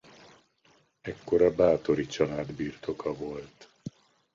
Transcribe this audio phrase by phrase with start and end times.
[1.01, 3.67] Ekkor a Báthori-család birtoka volt.